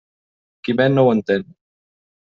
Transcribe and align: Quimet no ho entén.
Quimet 0.67 0.95
no 0.95 1.05
ho 1.11 1.15
entén. 1.19 1.47